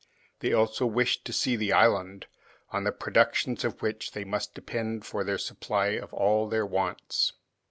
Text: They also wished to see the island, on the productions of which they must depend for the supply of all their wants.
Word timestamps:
They 0.39 0.51
also 0.51 0.87
wished 0.87 1.25
to 1.25 1.31
see 1.31 1.55
the 1.55 1.73
island, 1.73 2.25
on 2.71 2.85
the 2.85 2.91
productions 2.91 3.63
of 3.63 3.83
which 3.83 4.13
they 4.13 4.23
must 4.23 4.55
depend 4.55 5.05
for 5.05 5.23
the 5.23 5.37
supply 5.37 5.89
of 5.89 6.11
all 6.11 6.49
their 6.49 6.65
wants. 6.65 7.33